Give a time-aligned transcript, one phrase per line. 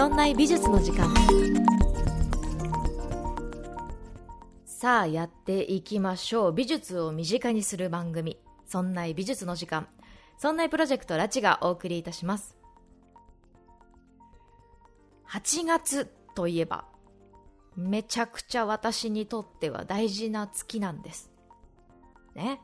[0.00, 1.14] そんな美術の時間。
[4.64, 6.52] さあやっていきましょう。
[6.54, 8.38] 美術を身近にする番組。
[8.64, 9.88] そんな美術の時間。
[10.38, 12.56] そんなプロジェクトラチがお送りいたします。
[15.28, 16.86] 8月といえば
[17.76, 21.30] めちゃくちゃ私にとっては大事な月なんです。
[22.34, 22.62] ね。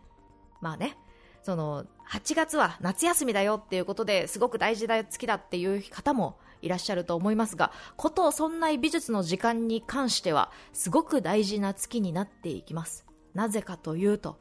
[0.63, 0.97] まあね。
[1.43, 13.05] その8月は夏休みだよっていうことですごく大事な月だっていう方もいらっしゃると思いますがことそんな美術の時間に関してはすごく大事な月になっていきます。
[13.35, 14.39] なぜかというと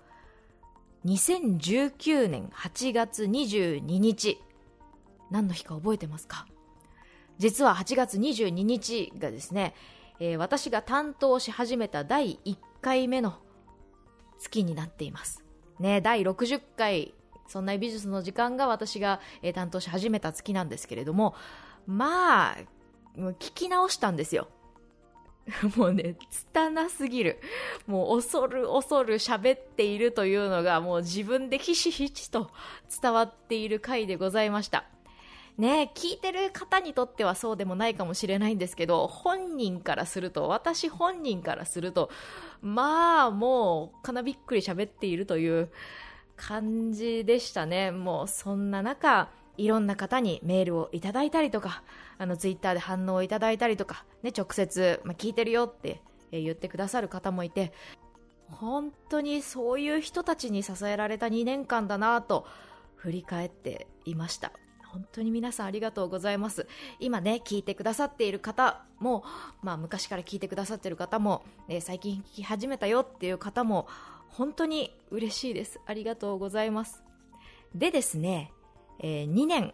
[1.06, 4.42] 2019年8月22日
[5.30, 6.48] 何の日か覚えてますか？
[7.38, 9.76] 実は8月22日がですね、
[10.20, 13.36] えー、私が担当し始めた第1回目の
[14.40, 15.44] 月になっています。
[15.80, 17.14] ね第60回
[17.48, 21.36] そんな美術の時間が私が、えー、担当し始めた月なんですけれども
[21.88, 22.58] まあ
[23.16, 24.50] 聞き直したんですよ
[25.78, 26.16] もうね、
[26.54, 27.40] 拙すぎる。
[27.86, 32.50] もう恐る恐る喋っているというのがもう自分でひしひしと
[33.02, 34.86] 伝わっている回でございました。
[35.58, 42.10] ね聞いてる方にとってはそうでもないかもしれないんですけど、本人からすると、私本人からすると、
[42.62, 45.70] まあもうかなびっくり喋っているという
[46.36, 47.92] 感じでしたね。
[47.92, 51.84] もうそんな中、いろんな方にメールをいただいたりとか、
[52.18, 57.74] あのツイッターで反応をいただいたりとか、ね、直接、まあ、聞いてるよって言ってくださる方もいて、
[58.50, 62.46] 本当にそういう人たちに支えられた2年間だなと
[62.96, 64.52] 振り返っていました。
[64.96, 66.68] 本当に皆さんありがとうございます。
[67.00, 69.26] 今ね、聞いてくださっている方も、
[69.62, 73.88] まあ昔から聞いてくださっている方も、ね、最近聞き始めたよっていう方も、
[74.30, 75.82] 本当に嬉しいです。
[75.86, 77.04] ありがとうございます。
[77.74, 78.54] でですね、
[79.00, 79.74] えー、2年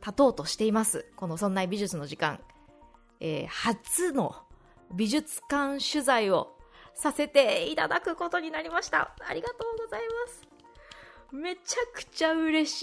[0.00, 1.06] 経とうとしています。
[1.16, 2.40] このそんな美術の時間。
[3.20, 4.34] えー、初の
[4.94, 6.56] 美術館取材を
[6.94, 9.14] させていただくことになりました。
[9.26, 10.48] ありがとうございます。
[11.32, 12.82] めちゃくちゃ嬉し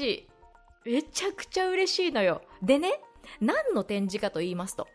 [0.85, 0.89] い。
[0.89, 2.41] めちゃくちゃ嬉しいのよ。
[2.61, 3.01] でね、
[3.41, 4.87] 何の展示かと言いますと、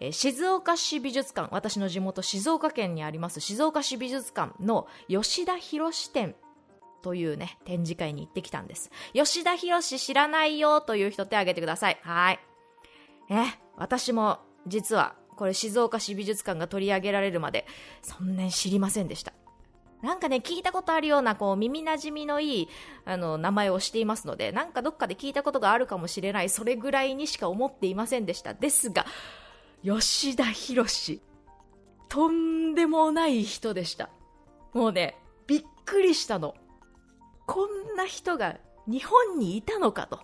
[0.00, 6.34] えー、静岡市美術館、私の地元静岡県にあります静岡市美術館の吉田博展
[7.02, 8.90] というね、展示会に行ってきたんです。
[9.12, 11.98] 吉田博知らないよという人手挙げてください。
[12.02, 12.40] はい。
[13.30, 13.34] え、
[13.76, 17.66] 私も実はこれ静岡市美術館が取り上げられるまで、
[18.02, 19.32] そんなに知りませんでした。
[20.02, 22.68] なんかね、聞いたことあるような、こう、耳馴染みのいい、
[23.04, 28.54] あの、名前をしていますので、なんかどっかで聞いたことがあるかもしれない、それぐらいにしか思っていませんでした。
[28.54, 29.06] ですが、
[29.82, 31.20] 吉田博
[32.08, 34.10] とんでもない人でした。
[34.72, 36.54] もうね、びっくりしたの。
[37.50, 40.20] こんな人が日本にいたのかと。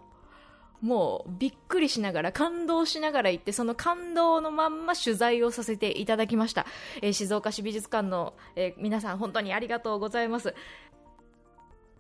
[0.81, 6.67] もうびっくりしながら感動しながら行ってその感動のまんま取材をさせていただきました、
[7.01, 10.55] えー、静岡市美術館の、えー、皆さん本当にありがとうございます。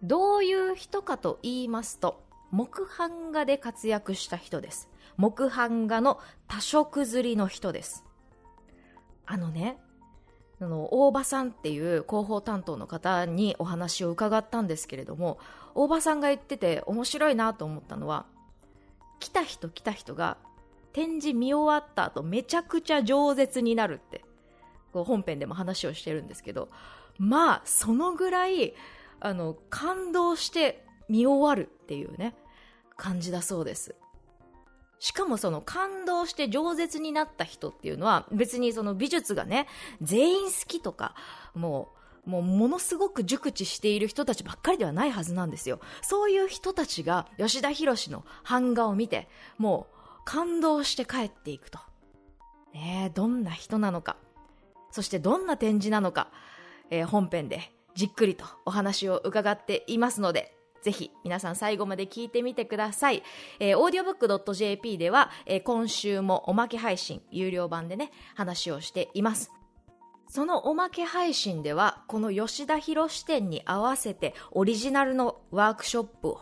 [0.02, 2.22] どういう人かと言いますと
[2.52, 4.88] 木版画で活躍した人です。
[5.16, 8.04] 木版画の多色刷りの人です。
[9.24, 9.78] あのね
[10.60, 15.38] あの大場さんっていう広報担当の方にお話を伺ったんですけれども
[15.74, 18.24] 大場さんが言ってて面白いなと思ったのは
[19.20, 20.38] 来た人来た人が
[20.92, 24.24] 展示見終わった後めちゃくちゃ饒舌になるって
[24.92, 26.70] こう本編でも話をしてるんですけど
[27.18, 28.74] まあそのぐらい
[29.20, 32.34] あの感動して見終わるっていうね
[32.96, 33.94] 感じだそうです。
[34.98, 39.66] しかもその感動して饒舌になった人っていうのは別にその美術がね、
[40.00, 41.14] 全員好きとか、
[41.54, 41.88] も
[42.26, 45.80] う、もうものすごく熟知している人たちばっかりではないはずなんですよ。
[46.02, 51.78] そういう人たちが吉田博の版画を見て、もう感動して帰っていくと。
[52.74, 54.16] ねどんな人なのか。
[54.90, 56.28] そしてどんな展示なのか、
[56.90, 60.55] えー、本編でじっくりとお話を伺っていますので、
[60.86, 63.24] ぜひ皆さん最後まで聞いてみてください。
[63.58, 69.50] えー、audiobook.jp では、えー、今週もおまけ配信、有料版でね、話をしています。
[70.28, 76.40] そのおまけ配信では、この吉田博支店に合わせてオリジナルのワークショップを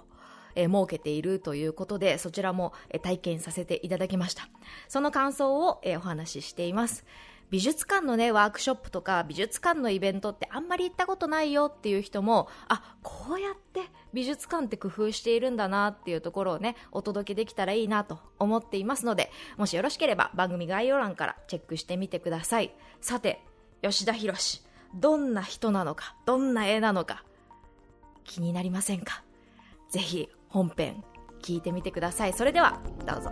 [0.55, 4.49] え設けているということで、そちらも、体験させていただきました。
[4.89, 7.07] その感想を、お話ししています。
[7.51, 13.83] 美術館のね、ワークショップとか美術館のイベントってあんまり行ったことないよっていう人も、あ、こうやって
[14.13, 22.75] 美術館って工夫しているんだなっていうところをね、お届けできたらいいなと思っていますので、もしよろしければ番組概要欄からチェックしてみてください。
[23.01, 23.41] さて、
[23.83, 24.65] 吉田博
[24.95, 27.25] どんな人なのか、どんな絵なのか、
[28.25, 29.23] 気になりませんか？
[29.91, 31.05] ぜひ本編
[31.43, 32.33] 聞いてみてください。
[32.33, 33.31] それでは、どうぞ。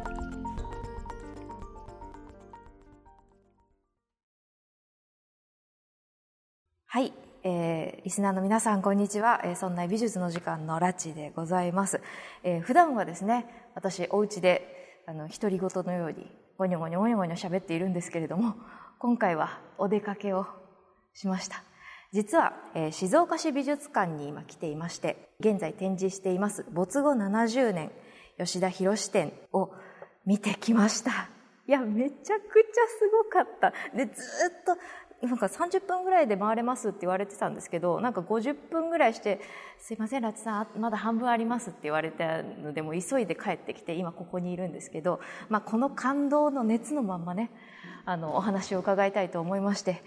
[6.94, 12.02] はい、えー、リスナーの皆さんこんにちは、えー、そんな美術の時間のラチでございます、
[12.44, 18.56] えー、普段はですね私お家であの独り言のようにゴニョゴニョゴニョゴニョ喋っているんですけれども
[18.98, 20.46] 今回はお出かけを
[21.14, 21.64] しました。
[22.12, 27.90] 実は、えー、静岡市美術館に今来ていまして現在展示しています没後70年
[28.36, 29.70] 吉田博展を
[30.26, 31.30] 見てきました。
[31.66, 33.72] いやめちゃくちゃすごかった。
[33.96, 34.14] でずっ
[34.66, 34.76] と
[35.22, 39.40] なんか30分ぐらいで回れますって言われてたんですけどなんか50分ぐらいして
[39.78, 47.50] 「すいませんラチさんまだ半分あります」って言われたのでも急いで帰ってきて今ここにいるんですけど、まあ、この感動の熱のまんまね
[48.04, 50.02] あのお話を伺いたいと思いまして、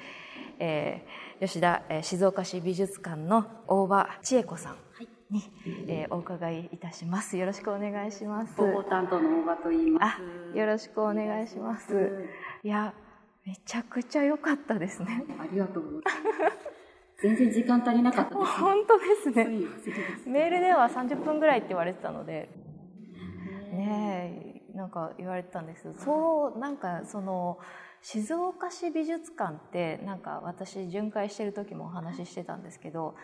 [0.59, 4.75] えー、吉田、えー、静岡市美術館の大場千恵子さん
[5.29, 5.41] に、
[5.87, 7.37] えー、お伺いいたします。
[7.37, 8.53] よろしくお願いします。
[8.53, 10.17] 広報担当の大場と言います。
[10.53, 12.27] あ、よろしくお願いします。
[12.63, 12.93] いや、
[13.45, 15.23] めちゃくちゃ良かったですね。
[15.39, 16.17] ありがとうございます。
[17.21, 18.57] 全然時間足りなかったです、ね。
[18.59, 19.45] 本当ですね。
[20.25, 22.49] メールでは30分ぐらいって言われてたので、
[23.71, 27.59] ねえ、なんか言われてたんですけど、そう、なんかその、
[28.05, 33.15] 静岡市美術館ってなんか私巡回してる時もお話ししてたんですけど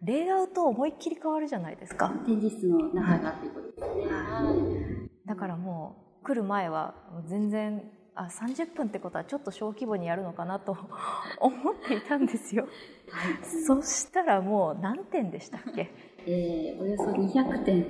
[0.00, 6.94] レイアウト思いっきり変わるじゃないですか展示室の中がっていうことですね、はい、だからもう来る前は
[7.26, 7.82] 全然
[8.14, 10.76] あ30分ってことはちょっと小規模にやるのかなと
[11.40, 12.68] 思っていたんですよ、
[13.10, 15.90] はい、そしたらもう何点でしたっけ？
[16.26, 17.82] えー、およそ200点。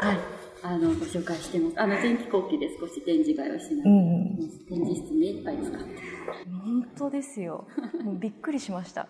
[0.00, 0.18] はい。
[0.60, 1.80] あのご紹介してます。
[1.80, 4.36] あの前期後期で少し展示会をしながら、うん、
[4.68, 5.86] 展示室目いっぱい使って
[6.50, 7.66] 本当ですよ。
[8.02, 9.08] もうびっくりしました。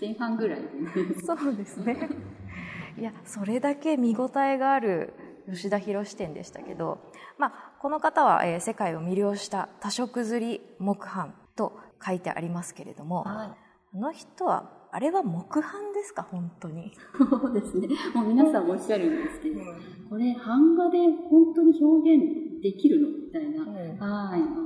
[0.00, 2.08] 前半ぐらいで、ね、そうですね。
[2.98, 5.12] いやそれだけ見応えがある
[5.50, 6.98] 吉田博展でしたけど、
[7.38, 16.22] まあ、この方は、えー、世界を魅了した多色刷り木版と書いてありますけれども、はい、あの人はあれは木版ですか？
[16.22, 16.92] 本当に。
[17.18, 17.88] そうですね。
[18.14, 20.98] もう皆さんおっしゃるんですけど、うん、これ版画で
[21.30, 24.40] 本当に表現できるのみたいな、うん、はい。
[24.40, 24.62] あの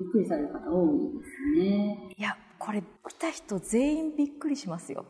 [0.00, 2.14] びっくりされる方多いですね。
[2.16, 5.04] いやこれ来た人全員びっくりしますよ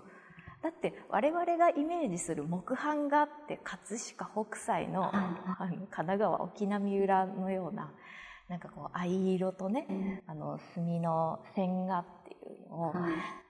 [0.62, 5.20] だって我々がイメージする木版画って葛飾北斎の,、あ
[5.60, 7.90] の神奈川沖波裏のような
[8.48, 12.36] なんかこう藍色とね、あの墨の線画ってい
[12.66, 12.94] うのを、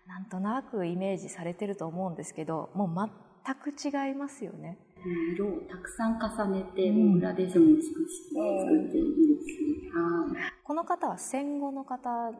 [0.07, 3.11] なんとなくイメージされてると思うんですけどもう
[3.45, 4.77] 全く違いますよね。
[5.35, 9.09] 色をたくさん重ねて、グラデーションを美しく作っている
[9.43, 12.33] し、はい、この方は戦後の方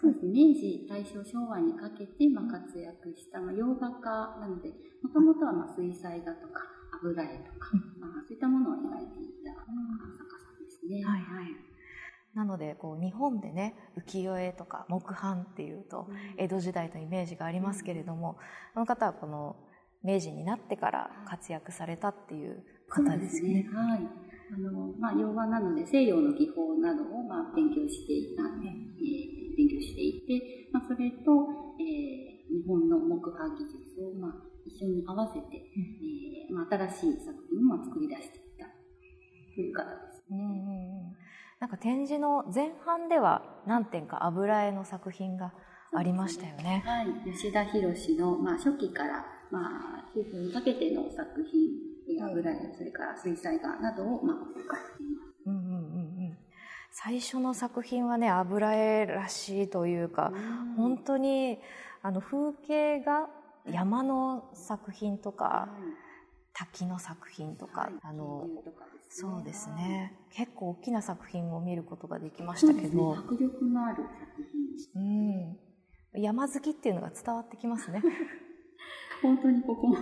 [0.00, 4.70] そうです明治、大正、昭和にかけて、まあ、活躍した、まあ、洋画家なので、
[5.02, 6.64] もともとは、まあ、水彩画とか、
[7.02, 7.68] 油絵とか、
[8.00, 11.04] まあ、そういったものを描いていた作家さんですね。
[11.04, 11.56] はい、はい。
[12.34, 16.06] なのでこう日本でね浮世絵とか木版っていうと
[16.38, 18.36] 江戸時代のイメージがありますけれども、
[18.72, 19.56] この方はこの
[20.04, 23.64] 明治になってから活躍されたっていう方ですね。
[23.64, 23.68] すね。
[23.72, 24.00] はい。
[24.52, 34.32] あのまあ、洋画なので西洋の技法などをまあ勉強していた、ねえー勉強していて、まあ、それと、えー、日本の木版技術を、まあ、
[34.66, 38.66] 一緒に合わせて、うん、えー、まあ、新しい作品を作り出していった
[39.54, 40.22] という方です。
[40.30, 40.80] うん
[41.60, 45.52] なんか展示の前半では何点か油絵の作品が
[45.94, 46.62] ありましたよね。
[46.62, 49.60] ねはい、吉田博の、まあ、初期から、ま
[50.00, 55.29] あ、皮膚にかけての作品、油絵、それから水彩画などを、まあ、公開しています。
[56.90, 61.58] うんうん最初の作品はね油絵らしいというか、うん、本当に
[62.02, 63.28] あの風景が
[63.70, 65.68] 山の作品とか、
[66.52, 68.72] 滝の作品とか、はい、あの、ね、
[69.08, 70.18] そうですね。
[70.30, 74.08] 結構大きな作品を見ることができましたけど、ね、迫力のある作
[74.94, 75.56] 品
[76.14, 76.22] うん。
[76.22, 78.02] 山好きっていうのが伝わってきますね。
[79.22, 79.94] 本当にここ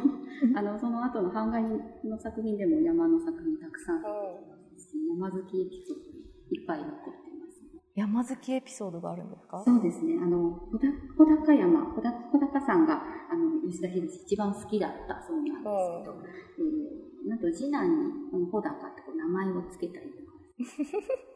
[0.54, 6.17] あのその後の版画の作品でも山の作品たくさんありますし山好きエピソード
[6.50, 7.61] いっぱい残ってます。
[7.95, 9.62] 山好きエピソードがあるんですか？
[9.64, 10.14] そうですね。
[10.23, 10.78] あの、穂
[11.26, 16.17] 高山、穂高さんが、あの、吉田秀一番好きだったそうなんですけど、
[16.59, 20.28] えー、なんと次男に、この穂高ってこう名前を付けたりとか、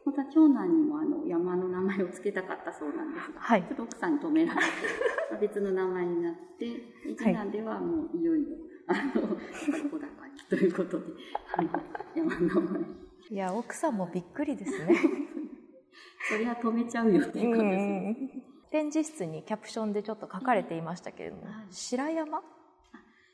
[0.05, 4.67] また長男にもあの山の名前を付けたかったそうなんですが、はい、ちょっと奥さんに止められて、
[5.47, 6.67] 別の名前になって、
[7.17, 9.27] 次男ではもういよいよ、はい、あの、
[9.89, 10.07] 穂高
[10.49, 11.05] ということで、
[11.57, 11.69] あの、
[12.15, 13.02] 山の名前。
[13.29, 14.95] いや奥さんもびっくりですね。
[16.29, 18.17] そりゃ止めちゃうよっていうことですね、
[18.71, 22.41] 展示室にキャプションでちょっと書かれていましたけれども、白山？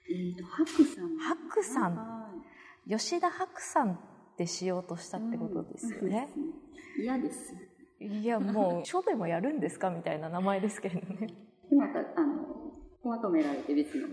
[0.09, 2.43] えーと、白さん白さん
[2.87, 3.99] 吉田白さんっ
[4.35, 6.27] てしようとしたってことですよね。
[6.97, 7.55] 嫌、です。
[7.99, 11.27] いやもう書でもやるんですかみたいな名前ですけれどね。
[11.69, 14.07] で、また、あの、ここは止められて別の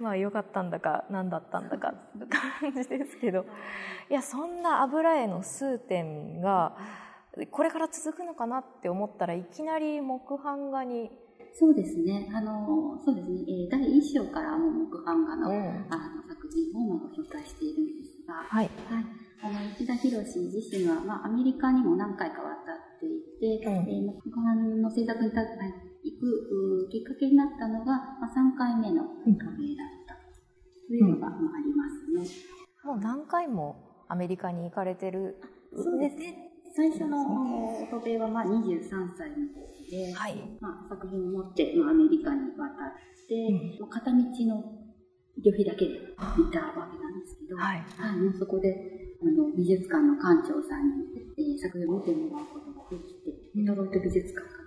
[0.00, 3.44] まあ良かったんだか何だったんだかって感じですけど。
[4.10, 6.76] いやそんな油絵の数点が
[7.50, 11.10] これから続くのかなって思ったらいきなり木版画に、
[11.52, 12.28] そうですね。
[12.32, 13.42] あの、そうですね。
[13.46, 15.86] えー第一章からもう木版画の,、うん。
[15.90, 18.70] あの作品をまあご紹介しているんですが、はい。
[18.88, 19.04] はい、
[19.42, 23.72] あの石田博自身は、まあ、アメリカにも何回か渡っていて、うん。
[23.74, 25.48] えー木版の制作にた行
[26.18, 30.18] くうきっかけになったのが、まあ、3回目の渡米だった。
[30.88, 32.58] というのが、まあ、ありますね。
[32.84, 35.36] もう何回もアメリカに行かれてる
[35.76, 36.48] そうですね。
[36.74, 37.18] 最初の
[37.90, 40.36] 渡米はまあ23歳の時で、はい。
[40.60, 42.96] まあ、作品を持って、まあ、アメリカに渡っ
[43.28, 43.80] て、うん。
[43.80, 44.64] まあ、片道の
[45.42, 47.84] 旅費だけで行ったわけなんですけど、はい。
[47.96, 51.04] はい、もうそこであの美術館の館長さんに、
[51.36, 53.64] えー作品を見てもらうことができて、うん。
[53.64, 54.57] デトロイト美術館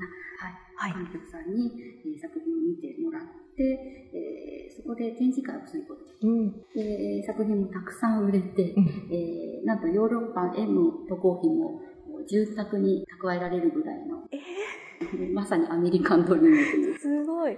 [0.81, 1.03] かな、はい。
[1.03, 1.71] はい館長さんに、
[2.05, 3.23] えー作品を見てもらっ
[3.55, 6.01] て、えーそこで展示会をすること。
[6.27, 6.51] うん。
[6.73, 8.87] て、作品もたくさん売れて、うん。
[9.11, 11.81] えーなんとヨーロッパ M 渡航費も
[12.27, 14.27] 住宅に蓄えられるぐらいの、
[15.33, 16.49] まさにアメリカンドリー
[16.91, 16.97] ム。
[16.99, 17.51] すごい。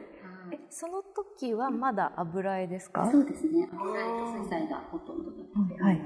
[0.51, 3.09] えその時はまだ油絵ですか？
[3.09, 3.69] そうですね。
[3.71, 5.33] 油絵と水彩がほとんどだっ
[5.69, 5.81] たで。
[5.81, 6.01] はい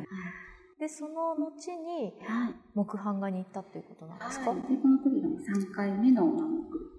[0.80, 2.54] でその後にはい。
[2.76, 6.46] 木版画に行ったっていうことなんですか、はい、でこの時が3回目の、まあ、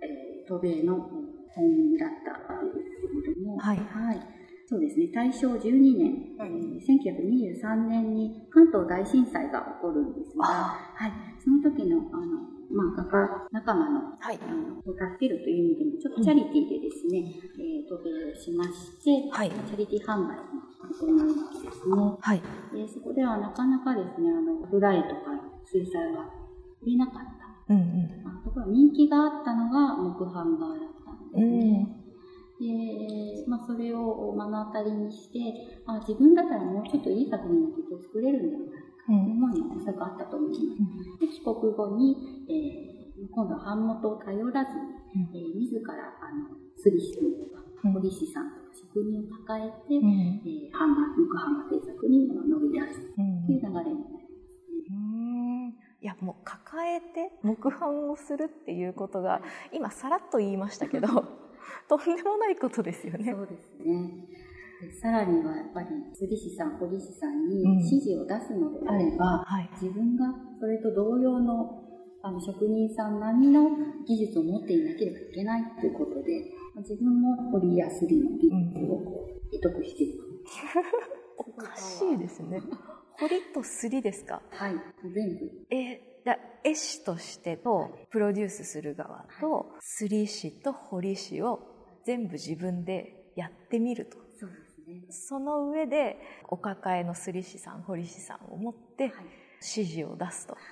[0.02, 0.94] えー、渡米の
[1.54, 2.90] 本だったわけです
[3.25, 3.78] けれども、はい。
[4.68, 14.38] そうですね、大正12年、えー1923年に関東大震災が起こるんですが、あはい、その時のあの、まあ、画家仲間のはい。
[14.42, 17.25] あのを助けるという意味でも、ちょっとチャリティーでですね、
[17.58, 19.50] えー渡米をしまして、はい。
[19.50, 21.94] チャリティー販売も行うわけですね。
[22.20, 22.42] はい。
[22.72, 25.32] でそこではなかなかですね、あの、油絵とか
[25.64, 26.28] 水彩が
[26.82, 27.14] 売れなかっ
[27.66, 27.75] た。
[27.75, 28.28] うんうん。
[28.28, 31.98] あところが人気があったのが木版画だったんですね。
[32.60, 38.72] で、まあ、それを目の当たりにして、あ自分だったらもうちょっといい作品をきっと作れるんだろうな、
[39.09, 41.19] う思いもおそらくあったと思います。
[41.21, 42.17] で帰国後に、
[42.49, 42.99] えー
[43.33, 44.71] 今度は版元を頼らず
[45.19, 47.21] に、えー自らあの釣り師と
[47.57, 54.29] かうん彫り師さんとか職人を抱えて、うんえー版画木版画制作に乗り出すうんという流れになりますね。
[54.91, 55.69] うん
[56.00, 61.09] いやもう抱えて木版をするっていうことが今さらっと言いましたけど
[61.88, 63.33] とんでもないことですよね。
[63.35, 64.29] そうですね。
[64.80, 70.26] でさらにはやっぱり釣り師さん、彫り師さんにうん指示を出すのであれば、はい、自分が
[70.61, 71.85] それと同様の
[72.20, 73.70] あの職人さん並みの
[74.06, 80.25] 技術を持っていなければいけないということで、自分も彫りやすりの技術を得得していく。
[81.38, 82.61] おかしいですね。
[83.20, 84.42] 彫りとすりですか？
[84.50, 84.75] はい、
[85.14, 85.50] 全部。
[85.75, 91.61] えだ絵師としてとプロデュースする側とすり師と彫り師を
[92.04, 94.27] 全部自分でやってみると。
[95.11, 96.18] その上で
[96.49, 99.12] お抱えのすり師さん彫り師さんを持ってはい。
[99.61, 100.54] 指示を出すと。
[100.54, 100.62] はい。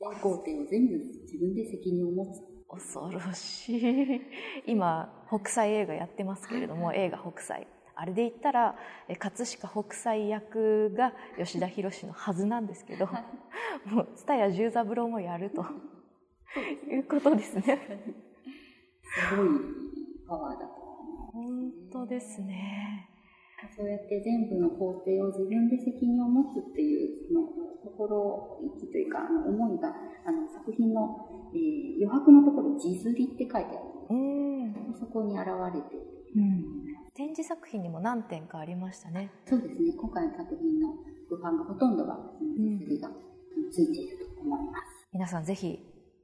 [0.00, 2.50] 全工程を全部自分で責任を持つ。
[2.70, 4.20] 恐ろしい
[4.66, 7.66] 今北斎映画やってますけれども映画北斎
[7.96, 8.76] あれで言ったら
[9.08, 13.08] え葛飾北斎役が吉田博のはずなんですけど
[13.86, 15.66] もう蔦屋十三郎もやると
[16.88, 17.62] いうことですね
[19.02, 19.48] すごい
[20.28, 20.80] パワーだと。
[21.32, 23.09] 本当ですね
[23.68, 27.44] そうやって全部の工程を自分で責任を持つっていう、その
[27.84, 29.88] 心意気というか、思いが、
[30.24, 33.78] あの作品の、えー余白のところに地刷りって書いてある。
[34.10, 35.00] うん、んです。
[35.00, 35.96] そこに現れて。
[36.36, 36.64] うん、
[37.12, 39.30] 展示作品にも何点かありましたね。
[39.44, 40.94] そうですね、今回の作品の
[41.28, 43.10] 部版がほとんどが、その地刷りが
[43.70, 45.08] ついていると思います。
[45.12, 45.80] 皆さんぜひ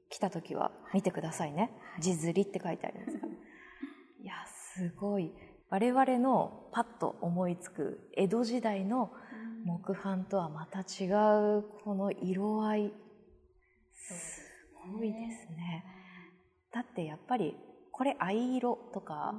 [0.09, 5.33] 来た時は見てくださいね「地刷り」って書いてありますからいやすごい
[5.71, 9.11] 我々のパッと思いつく江戸時代の
[9.65, 11.07] 木版とはまた違
[11.59, 12.93] うこの色合い
[13.95, 14.43] す
[14.97, 15.85] ごいですね
[16.73, 17.57] だってやっぱり
[17.91, 19.35] これ藍色とか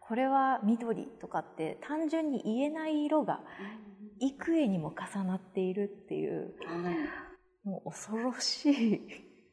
[0.00, 3.40] これは緑とかって単純に言えない色が
[4.20, 6.94] 幾重にも重なっているっていうはい。
[7.64, 9.00] もう恐ろしい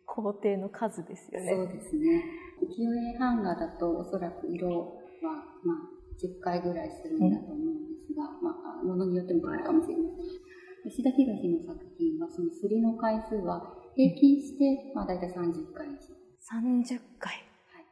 [0.05, 1.53] 工程の数ですよね。
[1.53, 2.23] そうですね。
[2.61, 4.67] 浮世絵版画だとおそらく色
[5.23, 5.31] は、
[5.63, 10.91] まあ、10回ぐらいするんだと思うんですが、まあ、ものによっても変わるかもしれません。
[10.91, 16.13] 吉田博の作品は、そのすりの回数は平均して、まあ、大体30回以上。
[16.45, 17.33] 30回。
[17.33, 17.85] はい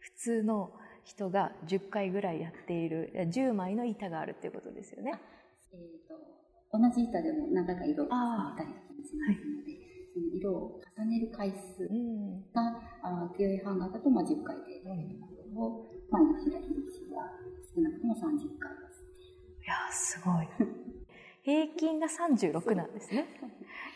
[0.00, 0.72] 普通の
[1.04, 5.12] 人が10回ぐらいやっている、いや10枚の板があるっていうことですよね。
[5.72, 6.14] えー、と
[6.72, 9.74] 同じ板でも何回か色を重ねたりとかもしますので、
[10.14, 17.26] その色を重ねる回数うんが、あ浮世絵版画だとまあ10回程度というところを、前の平秀氏は
[17.74, 18.18] 少なくとも30
[18.58, 19.04] 回です。
[19.62, 20.48] いやーすごい。
[21.42, 23.26] 平均が36なんですね。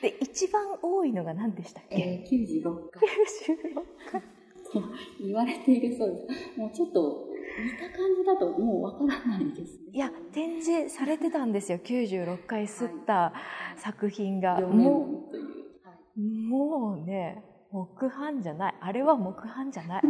[0.00, 3.02] で一番多いのが何でしたっけ、えー、96回。
[4.72, 4.82] と
[5.20, 6.16] 言われているそうで
[6.52, 6.58] す。
[6.58, 7.26] もうちょっと
[7.62, 9.90] 見た感じだともうわからないですね。
[9.92, 11.78] いや展示されてたんですよ。
[11.78, 13.32] 96回刷った
[13.76, 15.84] 作品が、両面もう。
[15.86, 18.74] はういもうね木版じゃない。
[18.80, 20.02] あれは木版じゃない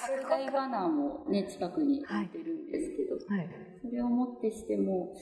[0.00, 2.28] 拡大バナーもね、近くに置い。
[2.28, 3.48] てるんですけど、はい。
[3.82, 5.12] それをもってしても、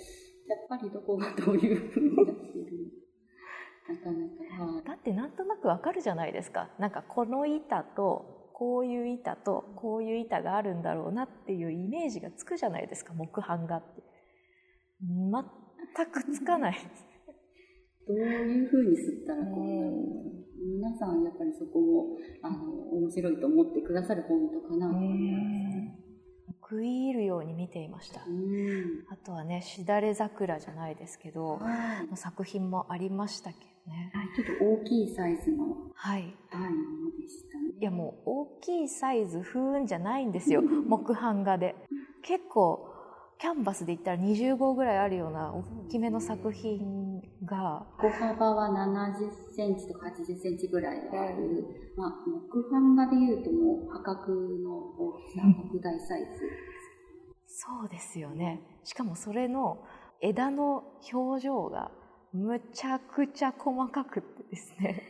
[0.49, 2.99] やっぱりどこがどういう風になってる
[3.89, 4.85] なかなか、はい。
[4.85, 6.71] だってなんとなくわかるじゃないですか。
[6.79, 14.03] なんかこの板とこういう板とこういう板があるんだろうなっていうイメージがつくじゃないですか木版画って。
[15.01, 16.77] 全くつかない
[18.09, 22.57] どういう風に吸ったらこうなるのか、皆さんやっぱりそこも、あの、
[22.97, 24.89] 面白いと思ってくださるポイントかな。
[24.89, 25.39] と思いま
[25.95, 26.09] す。
[26.69, 28.23] 食い入るように見ていました。
[28.27, 29.05] うん。
[29.11, 32.11] あとはねしだれ桜じゃないですけどはい。
[32.11, 34.11] の作品もありましたけどね。
[34.13, 34.29] はい。
[34.37, 36.23] ちょっと大きいサイズの、はい。
[36.51, 37.73] はい、ものでしたね。
[37.81, 40.61] いやもう大きいサイズ風雲じゃないんですよ。
[40.87, 41.75] 木版画で。
[42.23, 42.87] 結構
[43.41, 47.87] キャンバスで言ったら20号ぐらいあるような大きめの作品が。
[47.97, 51.65] 歩幅は70センチとか80センチぐらいある、
[51.97, 56.29] まあ、木版画でいうともう破格の大きさ、特大サイズ。
[57.47, 58.61] そうですよね。
[58.83, 59.85] しかもそれの
[60.21, 61.93] 枝の表情が
[62.33, 65.03] むちゃくちゃ細かくってですね。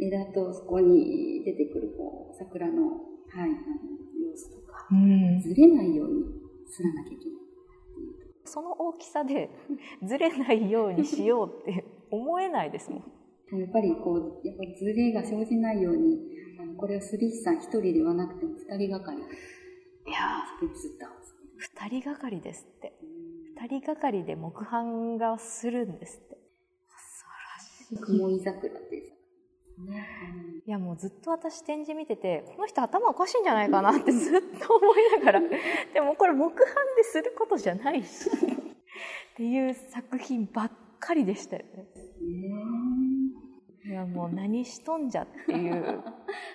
[0.00, 5.40] 枝とそこに出てくるこう桜の,、はい、様子とか、うん。
[5.40, 6.22] ずれないように
[6.70, 7.41] すらなきゃいけない。
[8.44, 9.50] その大きさで
[10.02, 13.60] ずれないようにしようって 思えないですもん。
[13.60, 16.18] やっぱりこう、やっぱりずれが生じないように、
[16.58, 19.18] あのこれをスリ師さん一人ではなくても二人がかり。
[19.18, 20.18] でいや
[20.58, 21.40] 作りつったんですね。
[21.58, 22.98] ー2人がかりですって。
[23.02, 23.22] うん
[23.62, 26.36] 2人がかりで木版画をするんですって。
[28.00, 29.21] 雲井桜っていう作品です
[29.78, 30.06] ね。
[30.66, 35.40] いやもうずっと私展示見ててこの人頭おかしいんじゃないかなって ずっと思いながら。
[35.92, 38.28] でもこれ木版ですることじゃないし。
[38.30, 41.86] っていう作品ばっかりでしたよね。
[43.84, 46.02] いやもう何しとんじゃっていう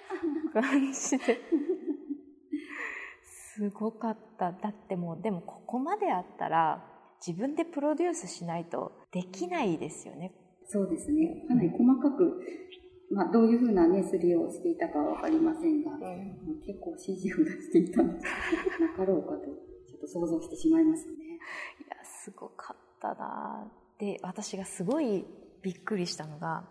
[0.53, 1.41] 感じで。
[3.57, 4.51] すごかった。
[4.51, 6.85] だってもうでもここまであったら
[7.25, 10.31] 自分でプロデュースしないとできないですよね。
[10.65, 11.43] そうですね。
[11.47, 12.41] かなり細かく、
[13.09, 15.91] まあ、どういうふうなね、すりをしていたかはわかりませんが、
[16.65, 18.25] 結構指示を出していたんです
[18.81, 21.17] なかろうかと、ちょっと想像してしまいますよね。
[21.25, 21.29] い
[21.89, 25.25] やすごかったなで私がすごい
[25.61, 26.65] びっくりしたのが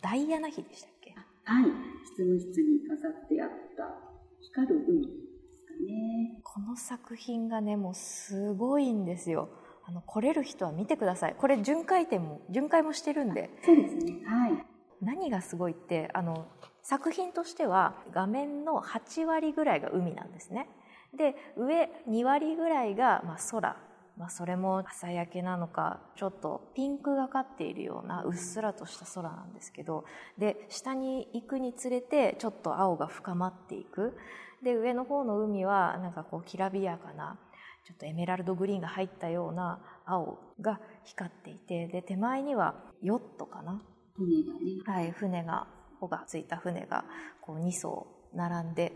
[0.00, 1.14] ダイアナ妃でしたっけ？
[1.44, 1.64] はい。
[1.64, 3.94] 執務室に飾ってあった、
[4.40, 5.08] 光る海で
[5.52, 6.40] すかね。
[6.44, 9.48] この作品がねもうすごいんですよ
[9.84, 14.20] あの来れる人は見てくださいこれ巡回展も巡回もしてるんでそうですね。
[14.24, 14.66] はい。
[15.02, 16.46] 何がすごいってあの
[16.82, 20.68] 作品としては画面の8割ぐらいが海なんですね。
[21.16, 23.76] で上2割ぐらいが、まあ、空、
[24.16, 30.04] まあ、それも朝焼けなのかちょっとピンクがかっているようなうっすらとした空なんですけど
[30.38, 34.16] で下に行くにつれてちょっと青が深まっていく。
[34.62, 37.36] で上の方の海はなんかこうきらびやかな
[37.84, 43.82] ちょっとエメラルドグリーンが入ったような青が光っていてで手前にはヨットかな。
[44.14, 44.60] 船がね。
[44.84, 45.66] はい、船が
[46.00, 47.04] 帆がついた船が
[47.40, 48.92] こう2艘並んで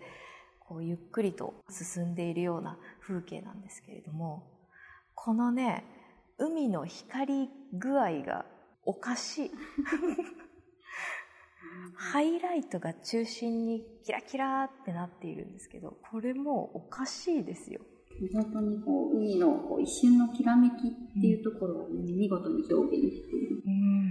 [0.60, 4.42] こうゆっくりと進んでいるような風景なんですけれども
[5.14, 5.84] このね
[6.38, 8.44] 海の光具合が
[8.84, 9.50] おかしい
[11.94, 17.80] ハイライトが中心にキラキラってなっているんですけどこれもおかしいですよ
[18.32, 23.62] 本当にこう、海のこう一瞬のきらめきっていうところを、ね見事に表現している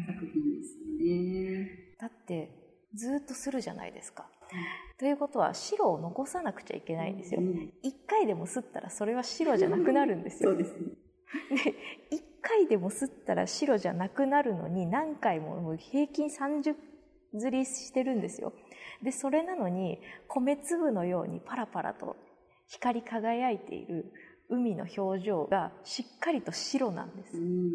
[0.08, 1.70] 作品ですよね。
[2.00, 2.50] だって
[2.94, 4.30] ずっとするじゃないですか。
[4.98, 7.42] ということは白を残さなくちゃいけないんですよ。
[7.42, 7.74] うん。
[7.84, 10.52] 一回でも吸ったらそれは白じゃなくなるんですよ。
[10.52, 10.86] そうですね。
[11.50, 11.76] で
[12.12, 16.76] 一回でも吸ったら白じゃなくなるのに何回ももう平均30
[17.38, 18.54] 釣りしてるんですよ。
[19.04, 22.16] でそれなのに米粒のようにパラパラと
[22.68, 24.12] 光り輝いている
[24.50, 27.38] 海の表情がしっかりと白なんです。
[27.38, 27.72] うん。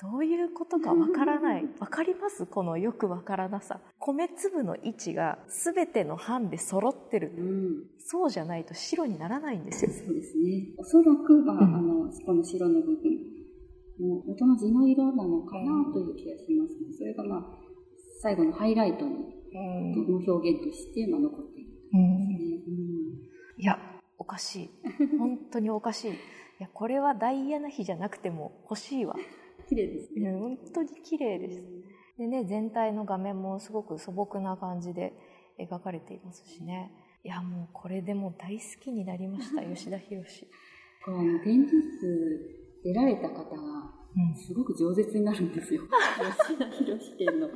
[0.00, 1.64] どういうことかわからない。
[1.80, 2.46] わかります？
[2.46, 3.80] このよくわからなさ。
[3.98, 7.32] 米粒の位置が全ての班で揃ってる。
[7.36, 7.84] うん。
[7.98, 9.90] そうじゃないと白にならないんですよ。
[9.90, 10.72] そうですね。
[10.78, 11.74] おそらく、まあ、うん。
[11.74, 13.10] あの、この白の部分、
[13.98, 16.92] もう元の地の色なのかなという気がしますね。
[16.96, 17.58] それがまあ、
[18.22, 19.10] 最後のハイライトに、
[19.52, 22.76] の表現として、まあ、残っているうんんですね。
[23.58, 23.76] いや
[24.18, 24.70] おかしい。
[25.18, 26.10] 本当におかしい。
[26.10, 26.14] い
[26.58, 29.14] やこれはダイアナ妃じゃなくても欲しいわ。
[29.68, 30.30] 綺麗ですね。
[30.30, 31.62] うん本当に綺麗です。
[32.18, 35.12] でね全体の画面もすごく素朴な感じで
[35.58, 36.92] 描かれていますしね。
[37.24, 40.22] いやもうこれでもう大好きになりました 吉田博
[41.04, 43.92] この展示室出られた方が、
[44.36, 45.82] すごく饒舌になるんですよ。
[46.46, 47.48] 吉田博展の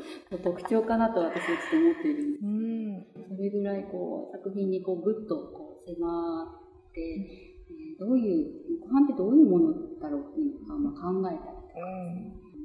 [0.43, 2.45] 特徴かなと私はちょっと思っているんです。
[2.45, 3.37] うん。
[3.37, 7.53] それぐらいこう作品にこうぐっとこう迫って、えー
[7.99, 11.79] どういう、後半ってどういうものだろうっていうのをまあ考えたりとか、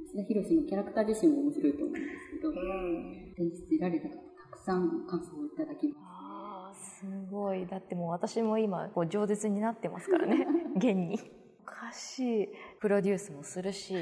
[0.06, 2.54] 吉田博のキャラクター自身も面白いと思うんですけど、
[3.36, 4.20] 展示室出られた方た
[4.52, 7.00] くさん感想をいただきます。
[7.00, 7.68] すごい。
[7.68, 10.48] だってもう私も今こう饒舌になってますからね。
[10.76, 11.20] 現に。
[11.62, 12.50] おかしい
[12.80, 13.94] プロデュースもするし、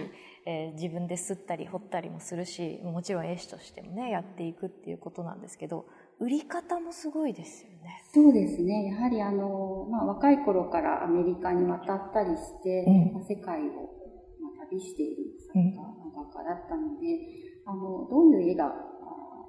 [0.45, 5.88] えー自分で吸ったり掘ったりもするしもちろん絵師としてもねやっていくっていうことなんですけど
[6.19, 8.01] 売り方もすごいですよね。
[8.13, 8.86] そうですね。
[8.86, 13.91] やはりあの、まあ、若い頃からアメリカに渡ったりして、うんまあ、世界を、
[14.39, 15.75] まあ、旅している作家、
[16.15, 17.19] 画家だったので、
[17.65, 18.71] あの、どういう絵があ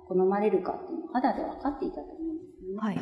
[0.08, 2.78] 好まれるかっていうのを肌で分かっていたと思うんですよね。
[2.78, 2.98] はい。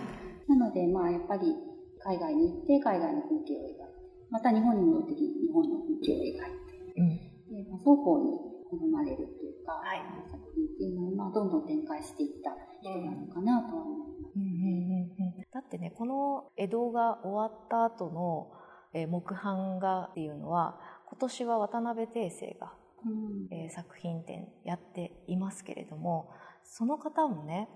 [0.49, 1.57] なので、まあ、やっぱり
[2.05, 3.85] 海外に行って海外の風景を描いて、
[4.31, 7.65] また日本に戻ってきて日本の風景を描いて、うん。
[7.65, 8.37] でまあ、双方に
[8.69, 10.05] 好まれるっていうか、はい。
[10.29, 12.51] 作品っていうのを、まあ、どんどん展開していった
[12.83, 14.33] 人なのかなとは思います。
[14.37, 18.51] うんうんうんうんだってねこの江戸が終わった後の、
[18.93, 22.73] えー木版画っていうのは今年は渡辺定生が
[23.05, 26.31] うんえー作品展やっていますけれども
[26.65, 27.69] その方もね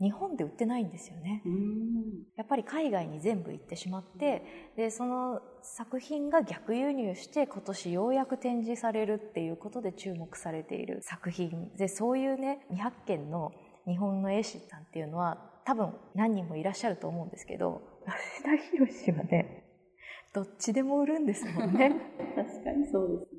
[0.00, 1.42] 日本で売ってないんですよね。
[1.46, 2.24] うん。
[2.36, 11.74] やっぱり海外に全部行ってしまってでその作品が逆輸入して今年ようやく展示されるっていうことで注目されている作品。
[11.76, 13.52] でそういうね未発見の
[13.86, 19.64] 日本の絵師さんっていうのは多分何人もいらっしゃると思うんですけど吉田博はね
[20.34, 21.96] どっちでも売るんですもんね。
[22.36, 23.35] 確かにそうですね。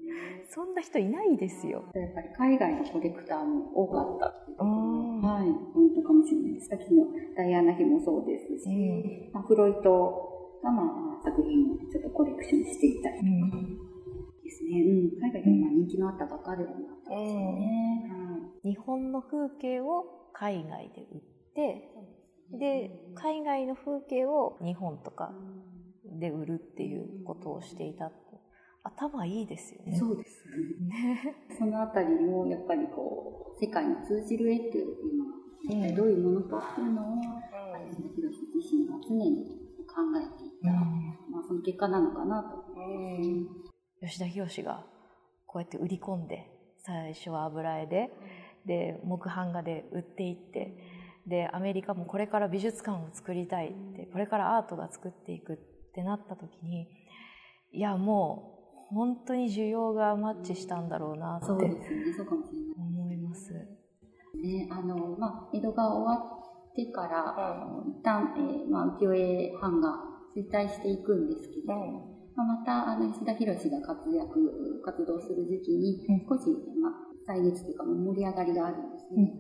[0.50, 1.84] そんな人いないですよ。
[1.94, 6.70] やっぱり海外のコレクターも多かったっていうとこはい、ポイントかもしれないです。
[6.70, 10.84] さっきのダイアナ妃もそうですし、うんまあ、フロイトが、ま
[11.20, 13.78] あ、作品をちょっとコレクションしていたりうん。
[14.44, 14.82] ですね。
[14.82, 18.04] うん、海外でもまあ人気のあった画家ではなかったですよね。
[18.10, 18.70] はい。
[18.70, 21.20] 日本の風景を海外で売っ
[21.56, 21.90] て
[22.52, 25.32] で海外の風景を日本とか
[26.06, 28.12] で売るっていうことをしていた
[28.96, 29.98] 頭いいですよね。
[29.98, 30.44] そうです
[30.88, 31.36] ね。
[31.58, 35.32] そのあたりもやっぱりこう世界に通じる絵っていうのは
[35.64, 43.54] 一体どういうものかっていうのを、やっぱりその広瀬自身が常に考えていた、まあ、その結果なのかなと思いま
[44.02, 44.14] す。
[44.14, 44.86] 吉田博が
[45.46, 46.50] こうやって売り込んで
[46.86, 48.12] 最初は油絵で
[48.66, 50.78] で木版画で売っていって
[51.26, 55.58] でアメリカもこれから美術館を作りたいってこれからアートが作っていくっ
[55.94, 56.88] てなった時に
[57.74, 58.57] いやもう
[58.90, 61.52] 本当に需要がマッチしたんだろうなって。
[62.78, 63.54] 思います。
[63.54, 66.24] ね、あの、まあ、江戸が終わ
[66.72, 69.96] ってから、あの一旦、えーまあ、浮世絵版が
[70.36, 76.92] 衰退していくんですけれども、まあ、また、あの、石田博が活躍、活動する時期にうん、少し、まあ、
[77.26, 79.34] 歳月というか、盛り上がりがあるんですね。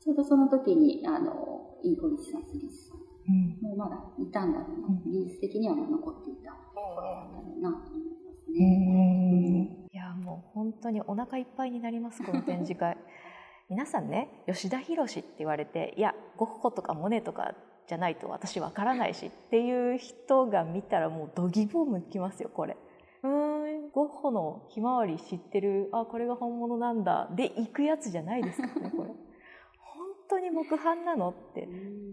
[0.00, 3.58] ちょうどその時に、あの、インコリスさん、スリスさんうん。
[3.60, 5.10] もうまだいたんだろうな、うん。
[5.10, 6.50] 技術的にはまあ残っていた。
[6.50, 8.09] だろうなと思います。
[8.09, 8.09] う
[8.50, 8.66] ね。
[8.66, 12.96] んいやもう本当にお腹いっぱいになりますこの展示会。
[13.68, 17.54] 皆さんね吉田博って言われていやゴッホとかモネとか
[17.86, 22.76] じゃないと私わからないしっていう人が見たらもう度肝を向きますよこれ。
[23.22, 23.90] うーん。
[23.92, 29.10] ゴッホのひまわり知ってるあこれが本物なんだで行くやつじゃないですからねこれ。
[29.78, 31.66] 本当に木版なのって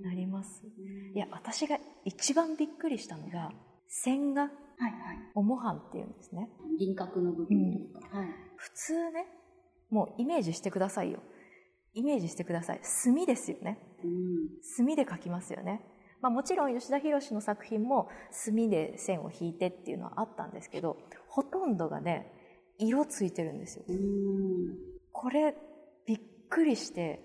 [0.03, 0.65] なります。
[1.13, 3.51] いや私が一番びっくりしたのが
[3.87, 5.17] 線画はいはい。
[5.35, 6.49] オモ版っていうんですね。
[6.79, 8.27] 輪郭の部分というか、はい。
[8.55, 9.25] 普通ね
[9.89, 11.19] もうイメージしてくださいよ。
[11.93, 12.79] イメージしてください。
[12.83, 13.79] 墨ですよね。
[14.03, 14.49] うん。
[14.61, 15.81] 墨で描きますよね、
[16.21, 22.31] まあ、もちろん吉田博の作品も墨で線を引いてっていうのはあったんですけどほとんどがね
[22.77, 23.85] 色ついてるんですよ。
[23.87, 23.97] うん。
[25.11, 25.55] これ
[26.05, 27.23] びっくりして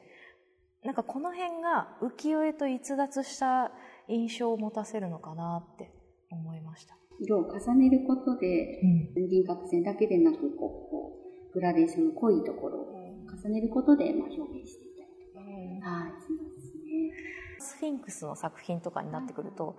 [0.84, 3.70] なんかこの辺が浮世絵と逸脱した
[4.08, 5.92] 印象を持たせるのかなって
[6.30, 8.80] 思いました、色を重ねることで、
[9.16, 11.18] 輪郭線だけでなく、こう、こ
[11.50, 13.02] うグラデーションの濃いところを
[13.42, 17.12] 重ねることで、まあ、表現していたりとか、はい、しますね。
[17.58, 19.76] スフィンクスの作品とかになってくると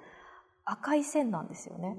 [0.65, 1.97] 赤い線なんですよね。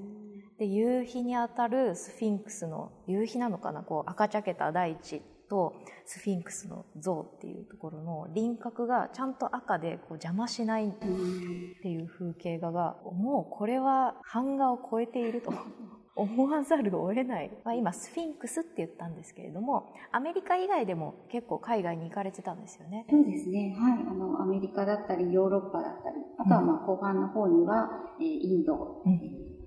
[0.57, 5.73] で夕日に当たるスフィンクスの夕日なのかなこう赤茶けた大地と
[6.05, 15.53] スフィンクスの像っていうところの輪郭がちゃんと赤でこう邪魔しないっていう風景画がもうこれは版画を超えていると
[16.17, 23.05] 思わざるを得ない、まあ、今スフィンクスって言ったんですけれどもアメリカ以外でも結構海外に行かれてたんですよね。
[23.09, 23.75] そうですね。
[23.77, 24.07] はい。
[24.07, 27.89] あのアメリカだったりヨーロッパだったりあとはまあ後半の方には、
[28.21, 29.19] えー、インド、うん、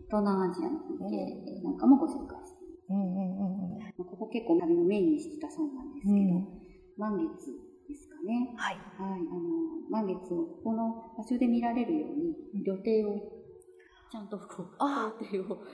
[0.08, 3.57] 東南アジアの風景なんかもご紹介してうんうんうん
[3.98, 6.46] うん、ここ結構旅のメインにしてたそうなんですけど、うん、
[6.96, 7.50] 満月
[7.88, 8.54] ですかね。
[8.56, 8.74] はい。
[8.74, 9.20] はい。
[9.20, 9.48] あの、
[9.90, 13.38] 満月をここの場所で見られるように、予定を
[14.10, 15.64] ちゃんとこ程を、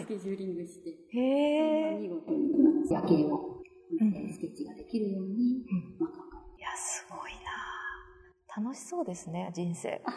[0.00, 2.50] スケジューリングして、へ見事に
[2.90, 3.62] 夜景を、
[4.00, 6.10] うん、スケッチができるように、うん、まあ、
[6.58, 8.62] いや、すごいな。
[8.62, 10.00] 楽しそうですね、人生。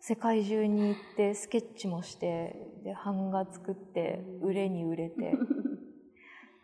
[0.00, 5.32] 世界中に行ってスケッチもしてで版画作って売れに売れて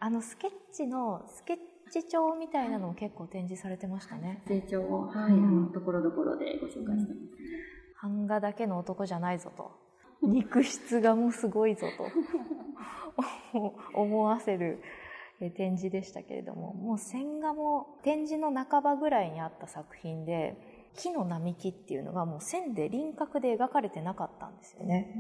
[0.05, 1.57] あのスケッチのスケッ
[1.93, 4.43] チ帳みたいなのも結構展示されてましたね。
[4.49, 7.09] 成長をはい、うん、ところどころでご紹介してます。
[7.09, 7.15] ね、
[8.03, 9.71] 版画だけの男じゃないぞと。
[10.21, 12.07] 肉質がもうすごいぞと。
[13.95, 14.83] 思わせる
[15.55, 16.75] 展示でしたけれども。
[16.75, 25.15] もう線画も展示の半ばぐらいにあった作品で木の並木っていうのがもう線で輪郭で描かれてなかったんですよね、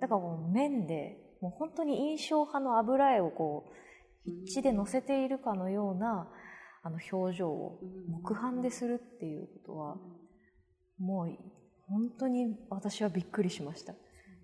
[0.00, 3.84] だからもう面でもう本当に印象派の油絵をこう
[4.26, 6.28] 一致で乗せているかのような
[6.82, 9.96] あの表情を木版でするっていうことは
[10.98, 11.28] もう
[11.88, 13.94] 本当に私はびっくりしました。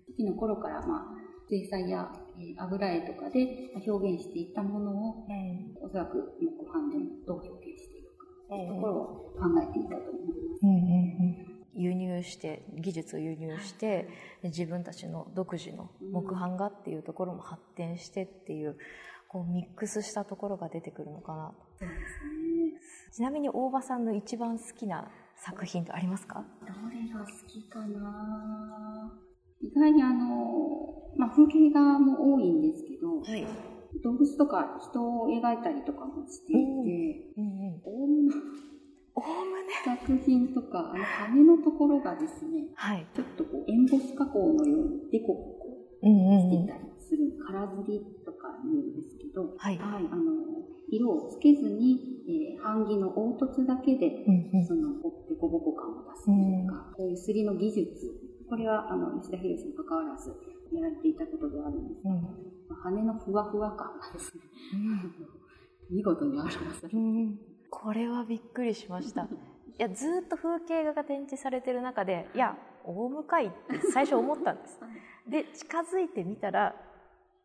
[0.07, 1.05] 時の頃からまあ
[1.47, 2.07] 水彩や、
[2.39, 9.05] えー、油絵とかで表現していったものを、うん、おそらく木版でもどう表現していくかというところを
[9.37, 10.63] 考えていたと思います。
[10.63, 10.77] うんうんう
[11.47, 11.51] ん。
[11.73, 14.07] 輸入して技術を輸入して
[14.43, 18.77] 自分たちの独自の木版画っていうところも発展してっていう
[19.31, 22.75] こうミックスしたところが出てくるのかなそうですね。
[23.13, 26.43] ちなみに大場さんの一番好きな作品ってありますか？
[26.61, 29.13] どれが好きかな。
[29.61, 30.27] 意外にあの、
[31.15, 33.47] まあ、風景画も多いんですけど、はい、
[34.03, 37.31] 動物とか人を描いたりとかもしていて、
[37.85, 38.33] おおむね
[39.85, 48.20] 作品とか、あの羽のところがですね、はい、ちょっとこうエンボス加工のようにデコボコしてたりする、からずりとか
[48.63, 50.31] 言うんですけど、はい、はい、あの
[50.89, 54.93] 色をつけずに、えー、版木の凹凸だけで、うんうん、その
[55.29, 60.35] デコボコ感を出すというか、うん、こういうすりの技術これはあの吉田博に関わらず
[60.73, 64.41] やられていたことではあるんですが、うん、羽のふわふわ感がですね、
[64.73, 65.15] うん、
[65.95, 69.23] 見事に表されて、うん、これはびっくりしました。
[69.79, 74.79] いやずっと風景画が展示されてる中でいや大向かいって最初思ったんです。
[75.27, 76.75] で近づいてみたら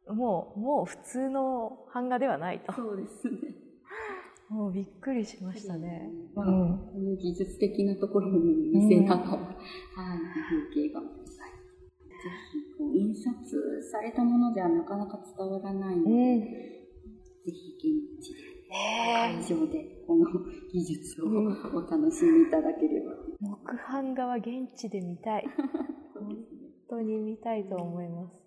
[0.09, 3.38] もうもう普通の版画ではないとそうですね
[4.49, 6.09] もうびっくりしましたね。
[6.35, 9.49] まあ、うん、こういう技術的なところに見せながら、うん、はい、
[10.73, 11.25] 風景が、はい、ぜ
[12.53, 16.47] ひこう印刷されたものではなかなか伝わらないので、うん、ぜ
[17.47, 18.57] ひ現地で。
[18.69, 20.27] 会場でこの
[20.73, 23.12] 技術をお楽しみいただければ。
[23.40, 25.47] 木版画は現地で見たい。
[26.14, 26.37] 本
[26.88, 28.45] 当に見たいと思います。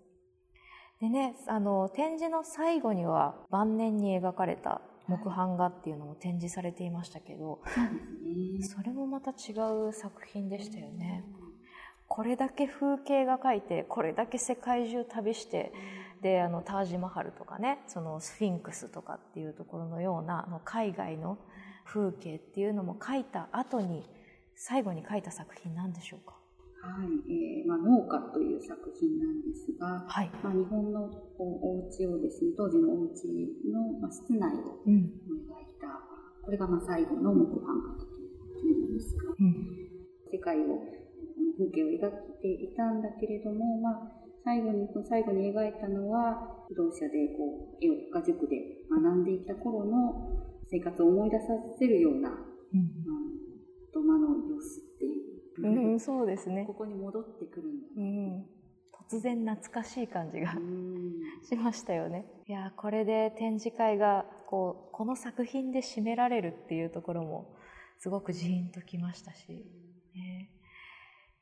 [1.00, 7.60] でね、あの、展示の最後には晩年に描かれた木版画っていうのも展示されていましたけど、
[8.62, 9.54] それもまた違
[9.88, 11.24] う作品でしたよね。
[12.06, 15.72] これだけ風景が描いてこれだけ世界中旅して
[16.22, 21.38] であのタージマハルとかねそのスフィンクスとかっていうところのようなあの海外の
[21.84, 24.04] 風景っていうのも描いた後に
[24.56, 26.34] 最後に描いた作品なんでしょうか？
[26.80, 33.28] はい、えーまあ、農家という作品なんですが、はい、まあ、日本のお家をですね、当時のお家
[33.68, 35.04] の、まあ、室内を描い
[35.76, 38.08] た、うん、これがまあ最後の木版画と
[38.64, 39.76] いうんですか、うん、
[40.32, 40.80] 世界を、
[41.60, 44.12] 風景を描いていたんだけれども、まあ、
[44.42, 51.44] 最後に、最後に描いたのは、不動車でこう、絵を画塾で学んでいた頃の生活を思い出さ
[51.78, 52.40] せるような、うん、まあ、
[53.92, 54.89] 土間の様子
[55.60, 56.64] っていううん、そうですね。
[56.66, 57.86] ここに戻ってくるんだ。
[57.96, 58.46] うん。
[59.10, 60.54] 突然懐かしい感じが
[61.48, 62.26] しましたよね。
[62.46, 67.56] いや、これで展示会が、こう、この作品で締められるっていうところも、
[67.98, 69.66] すごくジーンときましたし、
[70.14, 70.50] ね、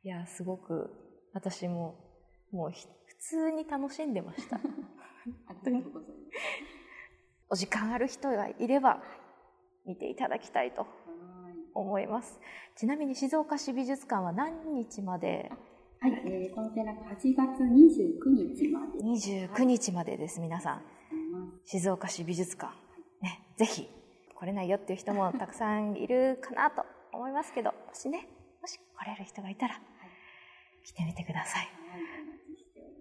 [0.03, 0.91] いや、すごく、
[1.35, 1.97] 私も、
[2.51, 4.57] もう普通に楽しんでました。
[4.59, 4.61] あ
[5.67, 6.17] りがとうございます。
[7.51, 9.03] お時間ある人がいれば、
[9.85, 10.87] 見ていただきたいと
[11.81, 12.39] 思います。
[12.77, 15.51] ちなみに静岡市美術館は何日まで？
[16.01, 18.99] はい、えー、この展覧会8月29日まで。
[19.05, 20.83] 29日までです、皆さん。
[21.65, 22.73] 静岡市美術館。
[23.21, 23.89] ね、ぜひ
[24.35, 28.29] 来れないよっていう人もたくさんいるかなと思いますけど、もしね、
[28.63, 29.81] もし来れる人がいたら、
[30.85, 31.69] 来てみてください。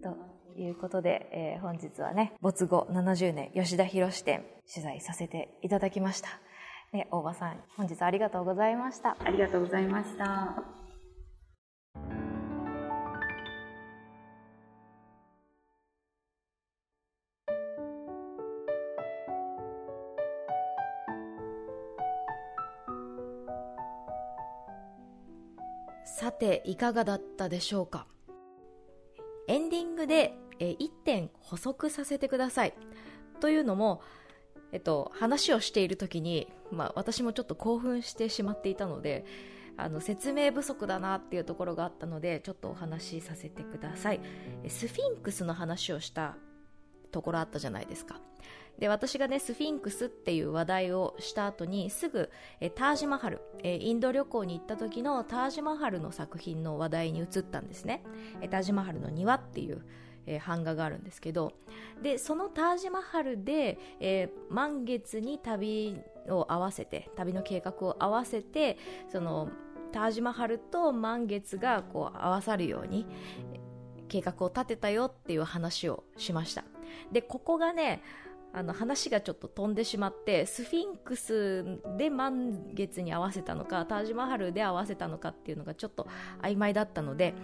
[0.02, 6.28] ということで、えー、本日はね、没後70年吉田博店取材させていただきました。
[6.92, 9.16] で、大場さん、本日ありがとうございました。
[9.20, 10.62] ありがとうございました。
[26.04, 28.06] さて、いかがだったでしょうか？
[29.46, 32.74] エンディングで、え1点補足させてください。
[33.40, 34.02] というのも、
[34.72, 39.24] えっと、話をしている時に、まあ、私もちょっと興奮してしまっていたので、
[39.76, 44.20] あの、説明不足だなっていうところがあったので、ちょっとお話しさせてください。
[44.68, 46.36] スフィンクスの話をした
[47.12, 48.20] ところあったじゃないですか。
[48.78, 58.04] で、私がね、スフィンクスっていう話題をした後に、すぐ、えタージマハル、えインド旅行に行った時のタージマハルの作品の話題に移ったんですね。
[58.40, 59.84] えタージマハルの庭っていう、
[60.28, 61.52] え版画があるんですけど、
[62.02, 65.96] で、そのタージマハルで、えー、満月に旅
[66.28, 68.76] を合わせて、旅の計画を合わせて、
[69.08, 69.48] その、
[69.90, 73.06] タージマハルと満月がこう合わさるように、
[74.08, 76.64] 計画を立てたよっていう話をしました。
[77.10, 78.02] で、ここがね、
[78.52, 86.06] あの話がちょっと飛んでしまってスフィンクスで満月に合わせたのかタージマハルで合わせたのかっていうのがちょっと
[86.40, 87.34] 曖昧だったので、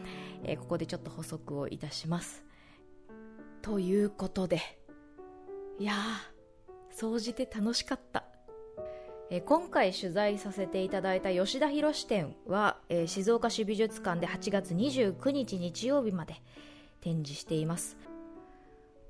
[0.44, 2.44] えー、ここでちょっと補足をいたします
[3.64, 4.60] ということで。
[5.78, 5.96] いやー
[6.94, 8.24] 総じて楽しかった。
[9.30, 16.34] え今回取材させていただいた吉田博展は、え、静岡市美術館で8月29日日曜日まで
[17.00, 17.96] 展示しています。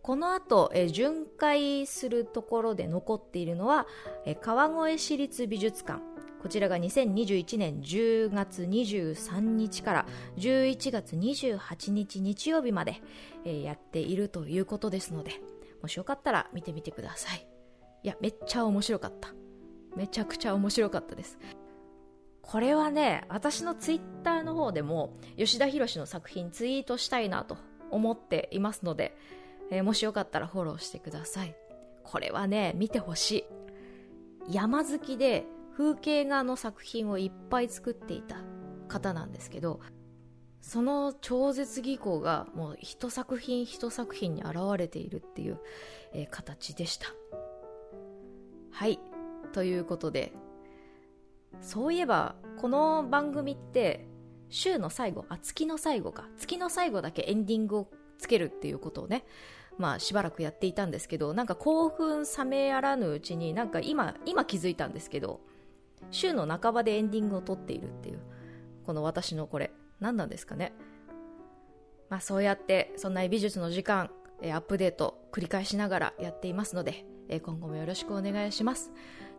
[0.02, 3.88] この後、え巡回するところで残っているのは、
[4.24, 6.13] え川越市立美術館。
[6.44, 13.00] こちらが2021年10月23日から11月28日日曜日まで、
[13.46, 15.40] えやっているということですので、
[15.80, 17.46] もしよかったら見てみてください。
[18.02, 19.30] いや、めっちゃ面白かった。
[19.96, 21.38] めちゃくちゃ面白かったです。
[22.42, 27.56] これはね、私のツイッターの方でも吉田博の作品ツイートしたいなと
[27.90, 29.16] 思っていますので、
[29.70, 31.56] えー、もしよかったらフォローしてください。
[32.02, 33.44] これはね、見てほしい。
[34.50, 38.36] 山好きで風景画の作品をいっぱい作っていた
[38.88, 39.80] 方なんですけど、
[40.60, 45.58] その超絶技巧がもう一作品一作品に現れているっていう、
[46.12, 47.08] えー、形でした。
[48.70, 48.98] はい。
[49.52, 50.32] ということで、
[51.60, 54.06] そういえば、この番組って、
[54.48, 56.28] 週の最後、あ、月の最後か。
[56.38, 59.24] 月の最後だけエンディングをつけるっていうことをね、
[59.76, 65.40] まあしばらくやっていたんですけど、なんか興奮冷めやらぬうちになんか今、今気づいたんですけど、
[66.10, 68.20] 週の半ばでエンディングを撮っているっていう、
[68.84, 70.72] この私のこれ、何なんですかね。
[72.10, 74.10] まあそうやって、そんな美術の時間、
[74.42, 77.04] アップデート繰り返しながらやっていますので、
[77.42, 78.92] 今後もよろしくお願いします。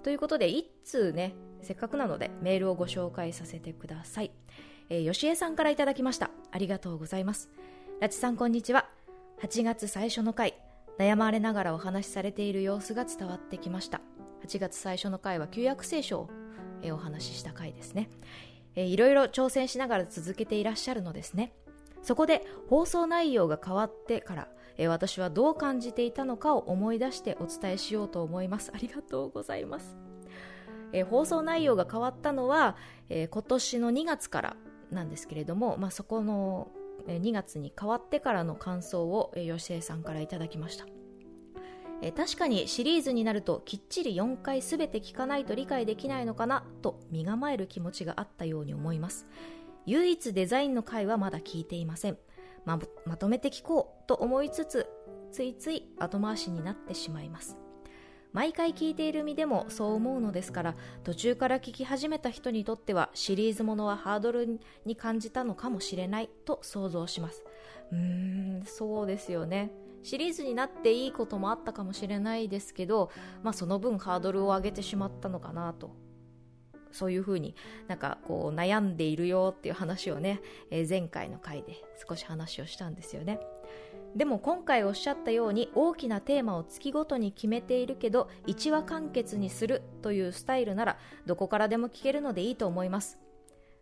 [0.03, 4.31] ということで、一通ね、せっかくなのでメールをご紹介させてください。
[4.89, 6.29] えー、吉江さんからいただきました。
[6.51, 7.49] ありがとうございます。
[7.99, 8.89] ラチさんこんにちは。
[9.41, 10.55] 8月最初の回、
[10.99, 14.01] 悩まれながらお話しされている様子が伝わってきました。
[14.45, 16.29] 8月最初の回は旧約聖書を、
[16.81, 18.09] えお話しした回ですね。
[18.75, 21.53] えいろいろ挑戦しながら続けていらっしゃるのですね。
[22.01, 28.71] そこで放送内容が変わってから、え私はどう感じていたのかを思い出してお伝えしようと思います。
[28.73, 29.97] ありがとうございます。
[30.91, 32.75] え放送内容が変わったのは、
[33.09, 34.57] え今年の2月から
[34.91, 36.71] なんですけれども、まあ、そこの
[37.07, 40.85] 2月に変わってからの感想を吉江さんからいただきました
[42.05, 49.25] え確かにシリーズになるときっちり4回全て聞かないと理解できないのかなと身構える気持ちがあったように思います。
[49.87, 52.17] 唯一デザインの回はまだ聞いていません。
[52.63, 54.87] ままとめて聞こうと思いつつ
[55.31, 57.57] ついつい後回しになってしまいます。
[58.33, 67.43] 毎回聞いている身でもそう思うのですから途中から聞き始めた人にとってはシリーズものはハードルに感じたのかもしれないと想像します。
[67.91, 69.71] うーんそうですよね。
[70.05, 73.09] シリーズになっていいこともあったかもしれないですけど、
[73.41, 75.95] まあ、その分ハードルを上げてしまったのかなと
[76.91, 77.55] そういうふうに
[77.87, 83.39] なんかこう悩んでいるよっていう話をね、えー、前回の回で少し話をしたんですよね。
[84.15, 93.24] でも今回おっしゃったように大きなテーマを月ごとに決めているけど1話完結にするというスタイルならどこからでも聞けるのでいいと思います。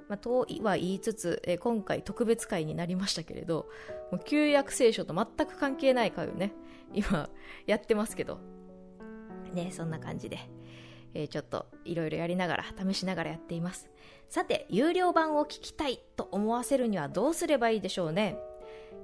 [0.09, 3.67] まあ、とは言いつつ、え今回特別会になりましたけれど、
[4.11, 6.53] もう旧約聖書と全く関係ない会をね、
[6.93, 7.29] 今
[7.65, 8.39] やってますけど、
[9.53, 10.39] ね、そんな感じで、
[11.13, 13.89] えー、ちょっといろいろやりながら試しながらやっています。
[14.29, 18.37] さて有料版を聞きたいと思わせるにはどうすればいいでしょうね？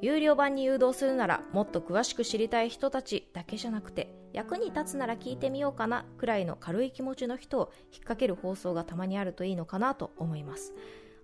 [0.01, 10.73] 有料版に誘導するならもっと詳しく知りたい人たちだけじゃなくて役に立つなら聞いてみようかなくらいの軽い気持ちの人を引っ掛ける放送がたまにあるといいのかなと思います。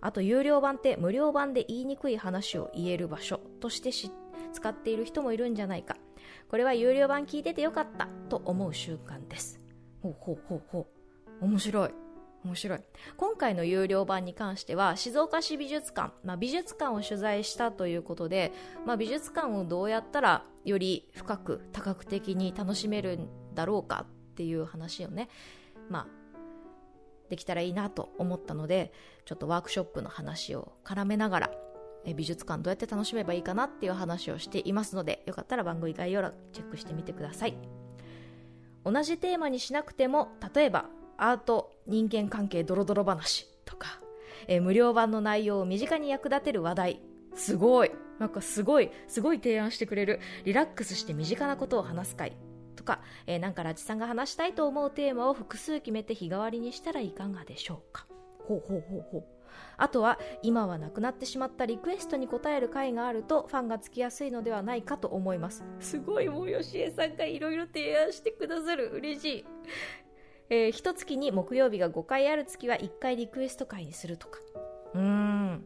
[0.00, 3.90] あと有料版って無料版で言いにくい話を言える場所として
[4.52, 5.96] 使っている人もいるんじゃないか。
[6.48, 9.60] これは有料版聞いててよかったと思う習慣です。
[10.02, 10.86] ほうほうほうほ
[11.40, 11.44] う。
[11.44, 12.05] 面白い。
[12.46, 12.80] 面白い。
[13.16, 18.52] 今回の有料版に関しては静岡市美術館、まあ、美術館を取材したということで、
[18.86, 25.28] まあ、美術館をどうやったらより深く多角的に楽しめるんだろうかっていう話をね、
[25.90, 26.06] まあ、
[27.28, 28.92] できたらいいなと思ったので
[29.24, 31.50] ちょっとワークショップの話を絡めながら
[32.14, 37.56] 美術館どうやって楽しめばいいかなっていう話をしていますのでよかったら番組概要欄チェックしてみてください。
[38.84, 40.86] 同じテーマにしなくても例えば
[41.16, 44.00] アート人間関係ドロドロ話とか、
[44.48, 47.02] えー、無料版の内容を身近に役立てる話題。
[47.34, 47.90] すごい。
[48.18, 50.20] なんかすごいすごい提案してくれる。
[50.44, 52.36] リラックスして身近なことを話す会
[52.74, 58.06] とか、えー、なんかラチさんが話したいと思うテーマを複数決めて日替わりにしたらいかがでしょうか。
[58.46, 59.24] ほうほうほうほう。
[59.78, 65.64] あとは今はなくなってしまったリクエストに応える回があるとファンがつきやすいのではないかと思います。
[65.80, 68.90] すごいもうよしえさんがいろいろ提案してくださる。
[68.94, 69.44] 嬉しい。
[70.48, 74.40] えー、一月に木曜日が5回ある月は1回リクエスト会にするとか。
[74.94, 75.64] うん。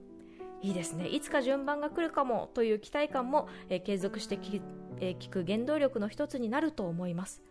[0.62, 1.08] いいですね。
[1.08, 4.60] いつか順番が来るかもという期待感も、えー、継続して聞,、
[5.00, 7.42] えー、聞く原動力の一つになると思います。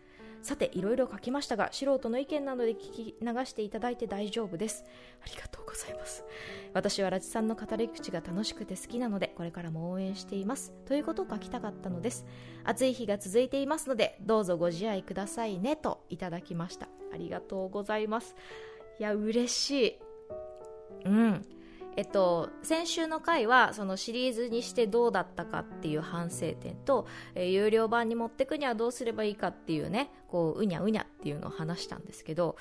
[0.42, 4.84] さていろいろ書きましたが素人の意見などで聞き流していただいて大丈夫です。
[5.22, 6.24] ありがとうございます。
[6.72, 10.72] 私はラチさんの語り口が楽しくて好きなのでこれからも応援しています。
[10.86, 12.24] ということを書きたかったのです。
[12.64, 16.88] 暑い日が続いていますのでどうぞご自愛くださいねといただきました。
[17.12, 18.34] ありがとうございます。
[18.98, 19.98] いや嬉しい。
[21.04, 21.59] うん。
[21.96, 32.56] えっと、先週の回はそのシリーズにしてどうだったかっていう反省点と、えー、有料版に持ってくにはどうすればいいかっていうねこううにゃうにゃっていうのを話したんですけど、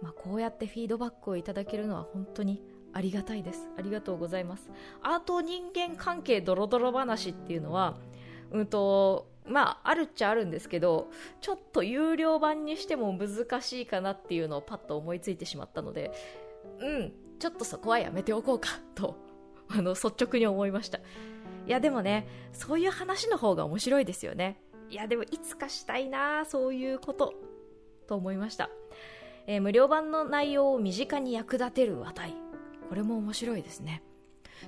[0.00, 2.62] まあ、こうやってフィードバックをいただけるのは本当に
[2.92, 3.68] ありがたいです。
[3.76, 4.70] ありがとうございます。
[5.02, 7.98] アート人間関係ドロドロ話っていうのは
[8.50, 11.10] うんとまああるっちゃあるんですけど
[11.40, 16.12] ちょっと有料版にしても難しいかなっていうのをパッと思いついてしまったので
[16.80, 19.16] うんちょっとそこはやめておこうか と
[19.68, 20.98] あの率直に思いました。
[20.98, 24.60] いやでもねそういう話の方が面白いですよね。
[24.90, 27.34] いやでもいつかしたいなそういうこと
[28.06, 28.70] と思いました、
[29.46, 32.34] えー、無料版の内容を身近に役立てる話題。
[32.88, 34.02] これも面白いですね。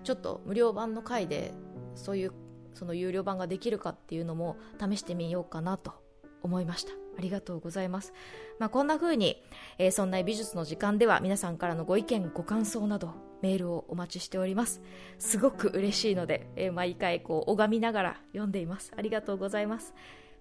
[0.05, 1.55] ちょっと無料版の回で
[1.95, 2.33] そういう
[2.75, 5.95] その有料版ができるかっていうのも試してみようかなと
[6.43, 8.15] 思いましたありがとうございます。
[8.59, 9.43] まあ、こんな風に、
[9.79, 13.13] えー、そんな美術の時間では皆さんからのご意見、ご感想など
[13.43, 14.81] メールをお待ちしております。
[15.19, 18.93] すごく嬉しいので、えー、毎回こう拝みながら読んでいます。
[18.97, 19.93] ありがとうございます。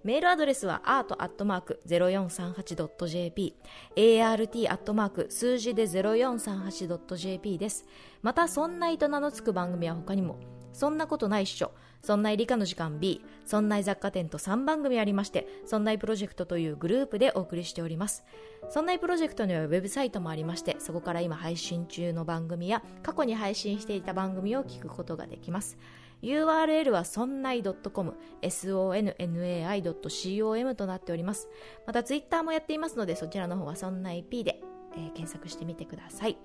[0.03, 3.53] メールアドレスは art.0438.jp
[3.97, 5.29] art.
[5.29, 7.85] 数字で 0438.jp です。
[8.21, 10.39] また、そんないと名の付く番組は他にも、
[10.71, 11.73] そんなことないっしょ。
[12.01, 18.23] そんない理科の時間 B、そんない雑貨店と3番組ありまして、そんないプロジェクトというグループでお送りしております。
[18.69, 25.77] そんないプロジェクトにはウェブサイトもありまして、そこから今配信中の番組や過去に配信していた番組を聞くことができます。
[26.21, 31.49] URL はそんない .com、sonnai.com となっております。
[31.87, 34.61] またツイッターもやっていますので、そちらの方はそんない P で、
[34.93, 36.37] えー、検索してみてください。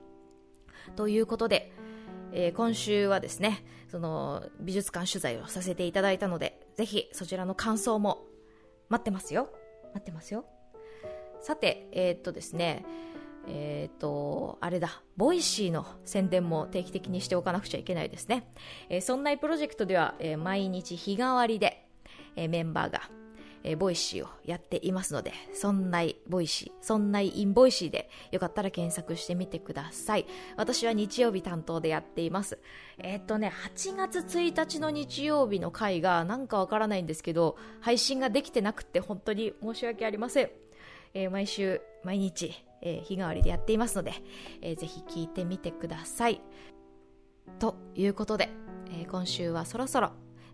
[0.96, 1.72] ということで、
[2.36, 8.26] えー、今週はですね、その美術館取材をさせていただいたので、ぜひそちらの感想も
[8.88, 9.48] 待ってますよ。
[9.94, 10.44] 待ってますよ。
[11.40, 12.84] さて、えー、っとですね、
[13.46, 18.50] えっ、と、あれだ、ボイシーの宣伝も定期的にしておかなくちゃいけないですね。
[18.88, 21.86] えー、そんないプロジェクトでは、えー、毎日日替わりで、
[22.34, 23.02] えー、メンバーが
[23.64, 30.26] えー、ボイシーをやっていますので、そんないボイシー、そんないインボイシーでよかったら検索してみてください。
[30.56, 32.58] 私は日曜日担当でやっています。
[32.98, 40.50] えー、っとね、8月1日の日曜日の回がなんかわからないんですけど、配信ができてなくて本当に申し訳ありません。
[41.14, 42.52] えー、毎週、毎日、
[42.86, 44.12] え日替わりでやっていますので、
[44.60, 46.42] えぜひ聞いてみてください。
[47.58, 48.50] ということで、
[48.90, 50.10] え今週はそろそろ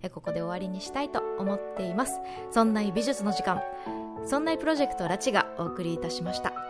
[0.08, 2.20] ここで終わりにしたいと思っています。
[2.50, 3.60] そんな美術の時間
[4.24, 6.69] そんなプロジェクトラチがお送りいたしました。